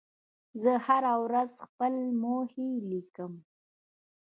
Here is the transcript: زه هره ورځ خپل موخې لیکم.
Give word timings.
زه 0.61 0.71
هره 0.85 1.13
ورځ 1.25 1.51
خپل 1.65 1.93
موخې 2.21 2.69
لیکم. 2.89 3.33